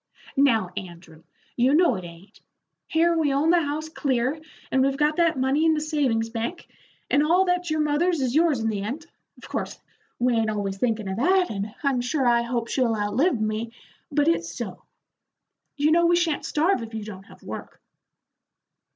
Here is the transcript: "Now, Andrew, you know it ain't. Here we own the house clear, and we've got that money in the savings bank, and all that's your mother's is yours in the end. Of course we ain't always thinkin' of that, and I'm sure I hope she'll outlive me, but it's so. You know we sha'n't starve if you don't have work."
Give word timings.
"Now, 0.35 0.71
Andrew, 0.75 1.21
you 1.55 1.75
know 1.75 1.93
it 1.93 2.03
ain't. 2.03 2.39
Here 2.87 3.15
we 3.15 3.31
own 3.31 3.51
the 3.51 3.61
house 3.61 3.87
clear, 3.87 4.41
and 4.71 4.81
we've 4.81 4.97
got 4.97 5.17
that 5.17 5.37
money 5.37 5.63
in 5.63 5.75
the 5.75 5.79
savings 5.79 6.31
bank, 6.31 6.67
and 7.11 7.21
all 7.23 7.45
that's 7.45 7.69
your 7.69 7.81
mother's 7.81 8.19
is 8.19 8.33
yours 8.33 8.59
in 8.61 8.69
the 8.69 8.81
end. 8.81 9.05
Of 9.37 9.47
course 9.47 9.77
we 10.17 10.33
ain't 10.33 10.49
always 10.49 10.79
thinkin' 10.79 11.07
of 11.07 11.17
that, 11.17 11.51
and 11.51 11.75
I'm 11.83 12.01
sure 12.01 12.25
I 12.25 12.41
hope 12.41 12.67
she'll 12.67 12.95
outlive 12.95 13.39
me, 13.39 13.73
but 14.11 14.27
it's 14.27 14.51
so. 14.51 14.81
You 15.77 15.91
know 15.91 16.07
we 16.07 16.15
sha'n't 16.15 16.45
starve 16.45 16.81
if 16.81 16.95
you 16.95 17.03
don't 17.03 17.25
have 17.25 17.43
work." 17.43 17.79